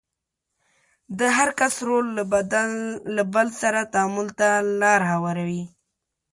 د 1.19 1.21
هر 1.37 1.49
کس 1.59 1.75
رول 1.87 2.05
له 3.15 3.21
بل 3.33 3.47
سره 3.61 3.89
تعامل 3.93 4.27
ته 4.39 4.47
لار 4.81 5.01
هواروي. 5.11 5.63